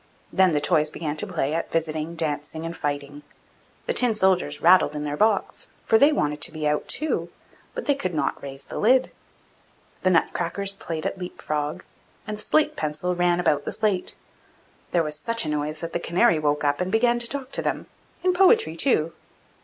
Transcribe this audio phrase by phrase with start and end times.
[0.33, 3.21] Then the toys began to play at visiting, dancing, and fighting.
[3.85, 7.29] The tin soldiers rattled in their box, for they wanted to be out too,
[7.75, 9.11] but they could not raise the lid.
[10.01, 11.83] The nut crackers played at leap frog,
[12.25, 14.15] and the slate pencil ran about the slate;
[14.89, 17.61] there was such a noise that the canary woke up and began to talk to
[17.61, 17.85] them,
[18.23, 19.13] in poetry too!